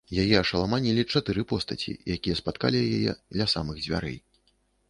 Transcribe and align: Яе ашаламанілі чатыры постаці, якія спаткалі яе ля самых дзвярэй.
Яе 0.21 0.31
ашаламанілі 0.43 1.03
чатыры 1.13 1.43
постаці, 1.51 1.93
якія 2.15 2.39
спаткалі 2.41 2.83
яе 2.97 3.11
ля 3.41 3.49
самых 3.55 3.75
дзвярэй. 3.85 4.17